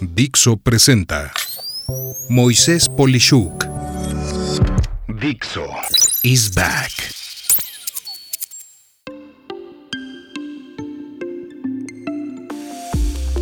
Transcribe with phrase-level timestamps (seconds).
[0.00, 1.32] Dixo presenta
[2.28, 3.64] Moisés Polishuk.
[5.20, 5.66] Dixo
[6.22, 6.90] is back.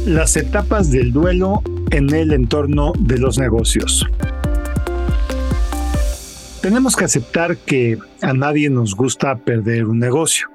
[0.04, 4.06] Las etapas del duelo en el entorno de los negocios.
[6.60, 10.51] Tenemos que aceptar que a nadie nos gusta perder un negocio.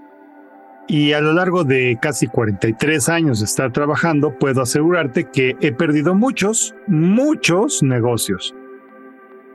[0.87, 5.73] Y a lo largo de casi 43 años de estar trabajando, puedo asegurarte que he
[5.73, 8.55] perdido muchos, muchos negocios.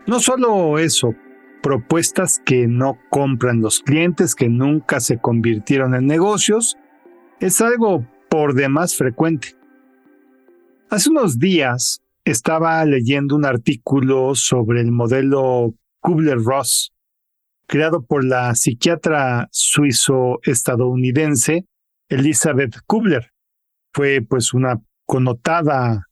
[0.06, 1.14] No solo eso,
[1.62, 6.76] propuestas que no compran los clientes, que nunca se convirtieron en negocios,
[7.40, 9.56] es algo por demás frecuente.
[10.90, 16.91] Hace unos días estaba leyendo un artículo sobre el modelo Kubler-Ross,
[17.72, 21.64] creado por la psiquiatra suizo-estadounidense
[22.10, 23.32] Elizabeth Kubler.
[23.94, 26.06] Fue pues una connotada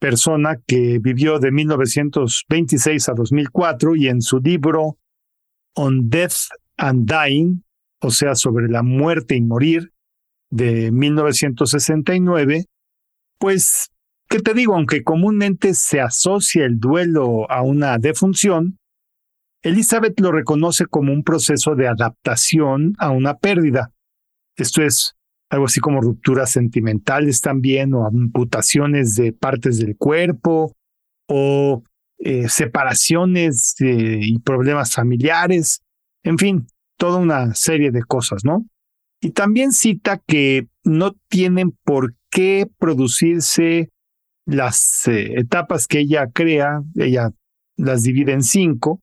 [0.00, 4.96] persona que vivió de 1926 a 2004 y en su libro
[5.74, 7.64] On Death and Dying,
[8.00, 9.92] o sea, sobre la muerte y morir,
[10.48, 12.64] de 1969,
[13.38, 13.90] pues,
[14.30, 14.74] ¿qué te digo?
[14.74, 18.77] Aunque comúnmente se asocia el duelo a una defunción,
[19.62, 23.92] Elizabeth lo reconoce como un proceso de adaptación a una pérdida.
[24.56, 25.16] Esto es
[25.50, 30.76] algo así como rupturas sentimentales también, o amputaciones de partes del cuerpo,
[31.26, 31.82] o
[32.18, 35.80] eh, separaciones y problemas familiares,
[36.22, 38.66] en fin, toda una serie de cosas, ¿no?
[39.20, 43.90] Y también cita que no tienen por qué producirse
[44.46, 47.30] las eh, etapas que ella crea, ella
[47.76, 49.00] las divide en cinco,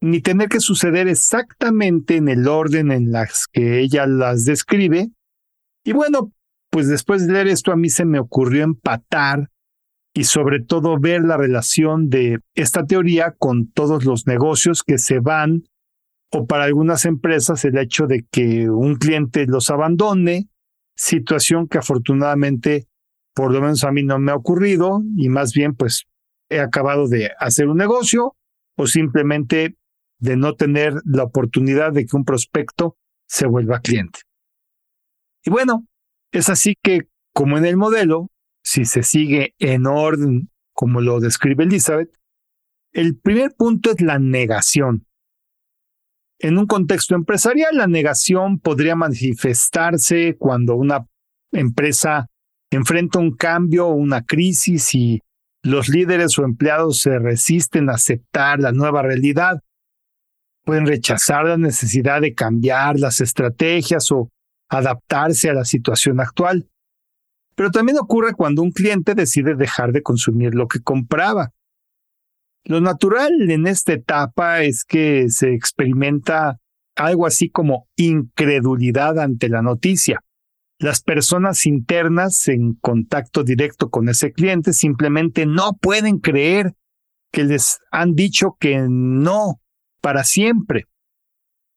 [0.00, 5.10] ni tener que suceder exactamente en el orden en las que ella las describe.
[5.84, 6.32] Y bueno,
[6.70, 9.50] pues después de leer esto a mí se me ocurrió empatar
[10.14, 15.20] y sobre todo ver la relación de esta teoría con todos los negocios que se
[15.20, 15.64] van
[16.30, 20.48] o para algunas empresas el hecho de que un cliente los abandone,
[20.96, 22.86] situación que afortunadamente
[23.34, 26.06] por lo menos a mí no me ha ocurrido y más bien pues
[26.50, 28.34] he acabado de hacer un negocio
[28.76, 29.76] o simplemente
[30.18, 32.96] de no tener la oportunidad de que un prospecto
[33.26, 34.20] se vuelva cliente.
[35.44, 35.86] Y bueno,
[36.32, 38.30] es así que, como en el modelo,
[38.62, 42.10] si se sigue en orden como lo describe Elizabeth,
[42.92, 45.06] el primer punto es la negación.
[46.38, 51.06] En un contexto empresarial, la negación podría manifestarse cuando una
[51.52, 52.28] empresa
[52.70, 55.20] enfrenta un cambio o una crisis y
[55.62, 59.60] los líderes o empleados se resisten a aceptar la nueva realidad
[60.68, 64.28] pueden rechazar la necesidad de cambiar las estrategias o
[64.68, 66.68] adaptarse a la situación actual.
[67.54, 71.54] Pero también ocurre cuando un cliente decide dejar de consumir lo que compraba.
[72.64, 76.58] Lo natural en esta etapa es que se experimenta
[76.96, 80.20] algo así como incredulidad ante la noticia.
[80.78, 86.74] Las personas internas en contacto directo con ese cliente simplemente no pueden creer
[87.32, 89.62] que les han dicho que no
[90.00, 90.86] para siempre.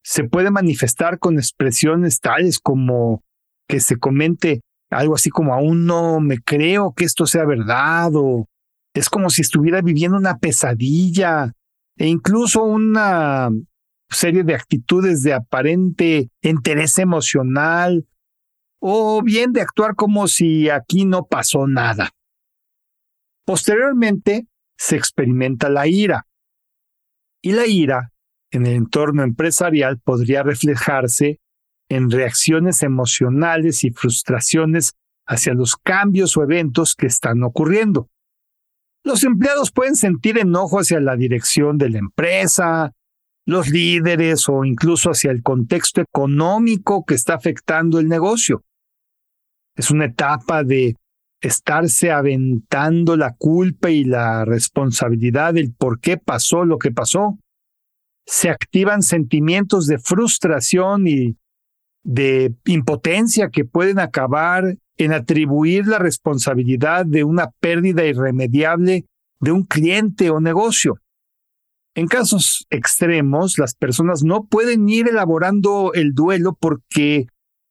[0.04, 3.22] Se puede manifestar con expresiones tales como
[3.68, 4.60] que se comente
[4.90, 8.46] algo así como aún no me creo que esto sea verdad o
[8.94, 11.52] es como si estuviera viviendo una pesadilla
[11.96, 13.50] e incluso una
[14.10, 18.06] serie de actitudes de aparente interés emocional
[18.80, 22.10] o bien de actuar como si aquí no pasó nada.
[23.44, 24.46] Posteriormente
[24.76, 26.26] se experimenta la ira.
[27.40, 28.11] Y la ira
[28.52, 31.40] en el entorno empresarial podría reflejarse
[31.88, 34.92] en reacciones emocionales y frustraciones
[35.26, 38.08] hacia los cambios o eventos que están ocurriendo.
[39.04, 42.92] Los empleados pueden sentir enojo hacia la dirección de la empresa,
[43.46, 48.64] los líderes o incluso hacia el contexto económico que está afectando el negocio.
[49.74, 50.96] Es una etapa de
[51.40, 57.38] estarse aventando la culpa y la responsabilidad del por qué pasó lo que pasó
[58.26, 61.36] se activan sentimientos de frustración y
[62.04, 69.06] de impotencia que pueden acabar en atribuir la responsabilidad de una pérdida irremediable
[69.40, 70.98] de un cliente o negocio.
[71.94, 77.26] En casos extremos, las personas no pueden ir elaborando el duelo porque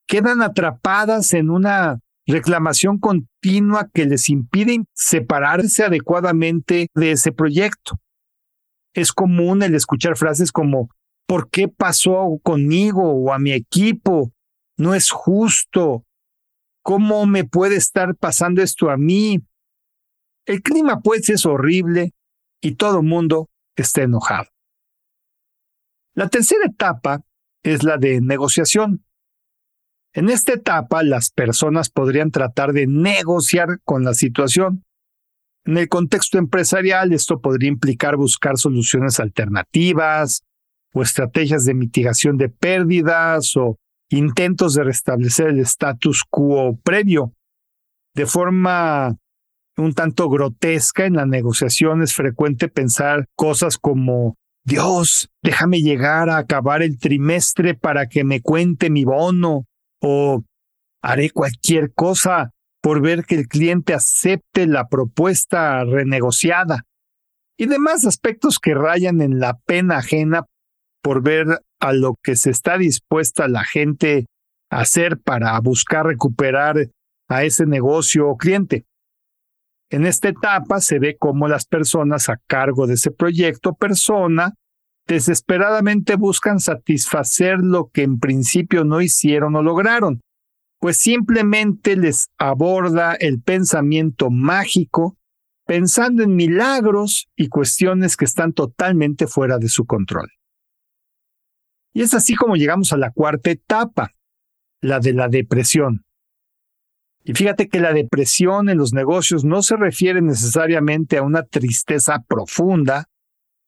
[0.08, 8.00] quedan atrapadas en una reclamación continua que les impide separarse adecuadamente de ese proyecto
[8.94, 10.90] es común el escuchar frases como
[11.26, 14.34] ¿por qué pasó conmigo o a mi equipo?
[14.78, 16.06] No es justo.
[16.84, 19.40] ¿Cómo me puede estar pasando esto a mí?
[20.46, 22.14] El clima pues es horrible
[22.60, 24.50] y todo mundo está enojado.
[26.14, 27.24] La tercera etapa
[27.64, 29.06] es la de negociación.
[30.14, 34.84] En esta etapa las personas podrían tratar de negociar con la situación.
[35.66, 40.44] En el contexto empresarial esto podría implicar buscar soluciones alternativas
[40.94, 43.78] o estrategias de mitigación de pérdidas o
[44.10, 47.34] intentos de restablecer el status quo previo.
[48.16, 49.18] De forma
[49.78, 56.38] un tanto grotesca en la negociación es frecuente pensar cosas como Dios, déjame llegar a
[56.38, 59.66] acabar el trimestre para que me cuente mi bono
[60.02, 60.44] o
[61.02, 62.52] haré cualquier cosa
[62.82, 66.86] por ver que el cliente acepte la propuesta renegociada
[67.58, 70.46] y demás aspectos que rayan en la pena ajena
[71.04, 74.26] por ver a lo que se está dispuesta la gente
[74.72, 76.90] a hacer para buscar recuperar
[77.28, 78.86] a ese negocio o cliente.
[79.92, 84.54] En esta etapa se ve cómo las personas a cargo de ese proyecto persona
[85.08, 90.22] desesperadamente buscan satisfacer lo que en principio no hicieron o lograron,
[90.82, 95.16] pues simplemente les aborda el pensamiento mágico
[95.68, 100.28] pensando en milagros y cuestiones que están totalmente fuera de su control.
[101.94, 104.16] Y es así como llegamos a la cuarta etapa,
[104.82, 106.04] la de la depresión.
[107.24, 112.24] Y fíjate que la depresión en los negocios no se refiere necesariamente a una tristeza
[112.28, 113.06] profunda,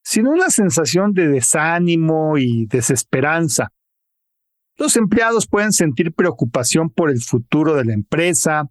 [0.03, 3.71] sino una sensación de desánimo y desesperanza.
[4.77, 8.69] Los empleados pueden sentir preocupación por el futuro de la empresa,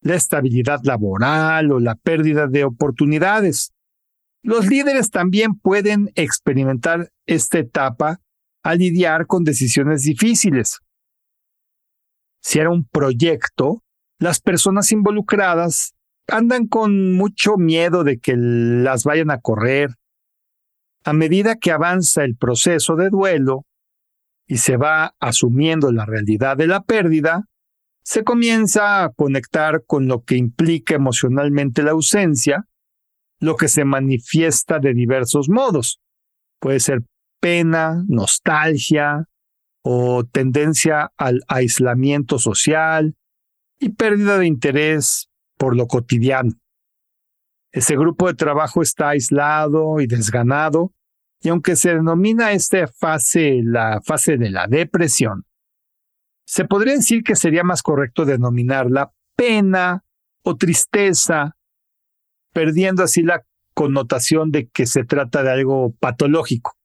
[0.00, 3.72] la estabilidad laboral o la pérdida de oportunidades.
[4.42, 8.20] Los líderes también pueden experimentar esta etapa
[8.62, 10.80] al lidiar con decisiones difíciles.
[12.42, 13.82] Si era un proyecto,
[14.18, 15.94] las personas involucradas
[16.28, 19.90] andan con mucho miedo de que las vayan a correr.
[21.04, 23.64] A medida que avanza el proceso de duelo
[24.50, 27.44] y se va asumiendo la realidad de la pérdida,
[28.02, 32.66] se comienza a conectar con lo que implica emocionalmente la ausencia,
[33.38, 36.00] lo que se manifiesta de diversos modos.
[36.58, 37.02] Puede ser
[37.38, 39.28] pena, nostalgia
[39.82, 43.14] o tendencia al aislamiento social
[43.78, 46.54] y pérdida de interés por lo cotidiano.
[47.70, 50.92] Ese grupo de trabajo está aislado y desganado,
[51.42, 55.46] y aunque se denomina esta fase la fase de la depresión,
[56.44, 60.04] se podría decir que sería más correcto denominarla pena
[60.42, 61.56] o tristeza,
[62.52, 66.76] perdiendo así la connotación de que se trata de algo patológico.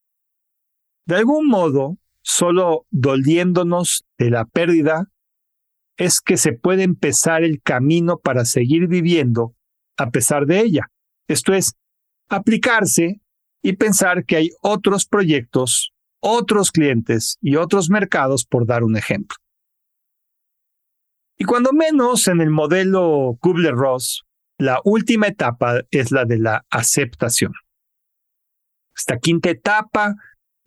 [1.05, 5.11] De algún modo, solo doliéndonos de la pérdida,
[5.97, 9.55] es que se puede empezar el camino para seguir viviendo
[9.97, 10.91] a pesar de ella.
[11.27, 11.75] Esto es,
[12.29, 13.21] aplicarse
[13.65, 19.35] y pensar que hay otros proyectos, otros clientes y otros mercados, por dar un ejemplo.
[21.35, 24.23] Y cuando menos en el modelo Kubler-Ross,
[24.59, 27.53] la última etapa es la de la aceptación.
[28.95, 30.13] Esta quinta etapa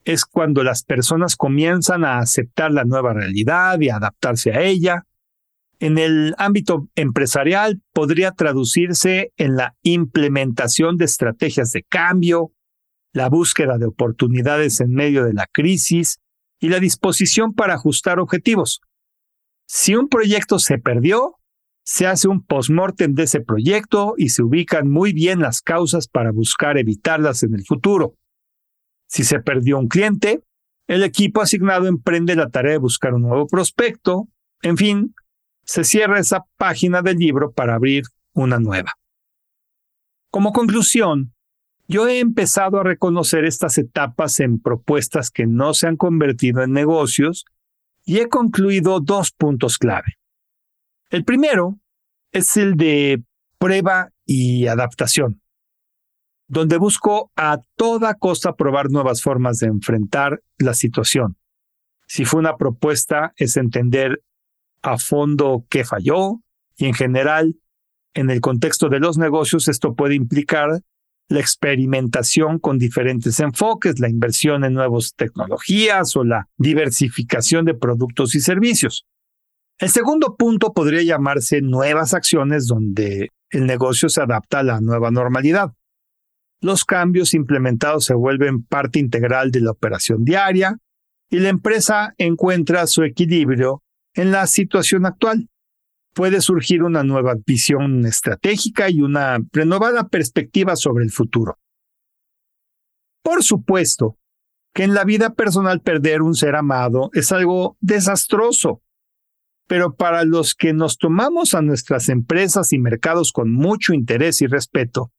[0.05, 5.05] es cuando las personas comienzan a aceptar la nueva realidad y adaptarse a ella.
[5.79, 12.51] En el ámbito empresarial podría traducirse en la implementación de estrategias de cambio,
[13.13, 16.19] la búsqueda de oportunidades en medio de la crisis
[16.61, 18.81] y la disposición para ajustar objetivos.
[19.67, 21.37] Si un proyecto se perdió,
[21.85, 26.33] se hace un postmortem de ese proyecto y se ubican muy bien las causas para
[26.33, 28.15] buscar evitarlas en el futuro.
[29.07, 30.43] Si se perdió un cliente,
[30.87, 34.29] el equipo asignado emprende la tarea de buscar un nuevo prospecto.
[34.63, 35.15] En fin,
[35.65, 38.95] se cierra esa página del libro para abrir una nueva.
[40.31, 41.35] Como conclusión,
[41.89, 46.73] yo he empezado a reconocer estas etapas en propuestas que no se han convertido en
[46.73, 47.45] negocios
[48.05, 50.19] y he concluido dos puntos clave.
[51.11, 51.79] El primero
[52.31, 53.23] es el de
[53.59, 55.41] prueba y adaptación
[56.49, 61.37] donde busco a toda costa probar nuevas formas de enfrentar la situación.
[62.07, 64.23] Si fue una propuesta, es entender
[64.83, 66.41] a fondo qué falló
[66.77, 67.57] y en general,
[68.15, 70.81] en el contexto de los negocios, esto puede implicar
[71.29, 78.35] la experimentación con diferentes enfoques, la inversión en nuevas tecnologías o la diversificación de productos
[78.35, 79.07] y servicios.
[79.79, 85.11] El segundo punto podría llamarse nuevas acciones donde el negocio se adapta a la nueva
[85.11, 85.73] normalidad
[86.61, 90.77] los cambios implementados se vuelven parte integral de la operación diaria
[91.31, 93.83] y la empresa encuentra su equilibrio
[94.15, 95.49] en la situación actual.
[96.15, 101.59] Puede surgir una nueva visión estratégica y una renovada perspectiva sobre el futuro.
[103.23, 104.19] Por supuesto
[104.75, 108.83] que en la vida personal perder un ser amado es algo desastroso,
[109.67, 114.47] pero para los que nos tomamos a nuestras empresas y mercados con mucho interés y
[114.47, 115.13] respeto,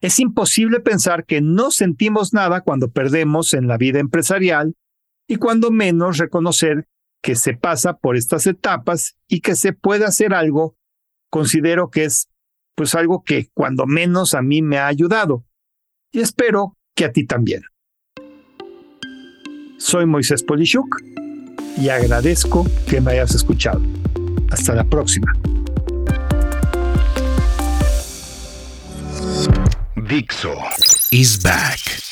[0.00, 4.74] es imposible pensar que no sentimos nada cuando perdemos en la vida empresarial
[5.26, 6.86] y cuando menos reconocer
[7.26, 10.76] que se pasa por estas etapas y que se puede hacer algo,
[11.28, 12.28] considero que es
[12.76, 15.44] pues algo que cuando menos a mí me ha ayudado
[16.12, 17.62] y espero que a ti también.
[19.76, 21.02] Soy Moisés Polishuk
[21.76, 23.82] y agradezco que me hayas escuchado.
[24.52, 25.32] Hasta la próxima.
[29.96, 30.54] Dixo
[31.10, 32.05] is back.